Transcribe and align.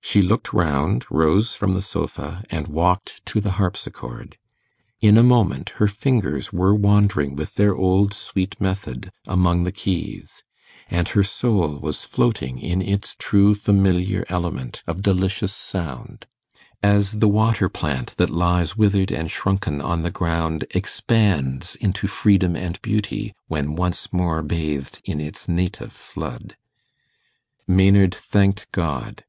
She 0.00 0.22
looked 0.22 0.52
round, 0.52 1.04
rose 1.08 1.54
from 1.54 1.72
the 1.74 1.82
sofa, 1.82 2.42
and 2.50 2.66
walked 2.66 3.24
to 3.26 3.40
the 3.40 3.52
harpsichord. 3.62 4.36
In 5.00 5.16
a 5.16 5.22
moment 5.22 5.70
her 5.76 5.86
fingers 5.86 6.52
were 6.52 6.74
wandering 6.74 7.36
with 7.36 7.54
their 7.54 7.76
old 7.76 8.12
sweet 8.12 8.60
method 8.60 9.12
among 9.28 9.62
the 9.62 9.70
keys, 9.70 10.42
and 10.90 11.06
her 11.10 11.22
soul 11.22 11.78
was 11.78 12.02
floating 12.04 12.58
in 12.58 12.82
its 12.82 13.14
true 13.20 13.54
familiar 13.54 14.24
element 14.28 14.82
of 14.88 15.00
delicious 15.00 15.52
sound, 15.52 16.26
as 16.82 17.20
the 17.20 17.28
water 17.28 17.68
plant 17.68 18.16
that 18.16 18.30
lies 18.30 18.76
withered 18.76 19.12
and 19.12 19.30
shrunken 19.30 19.80
on 19.80 20.02
the 20.02 20.10
ground 20.10 20.64
expands 20.74 21.76
into 21.76 22.08
freedom 22.08 22.56
and 22.56 22.82
beauty 22.82 23.32
when 23.46 23.76
once 23.76 24.12
more 24.12 24.42
bathed 24.42 25.00
in 25.04 25.20
its 25.20 25.46
native 25.48 25.92
flood. 25.92 26.56
Maynard 27.68 28.12
thanked 28.12 28.66
God. 28.72 29.22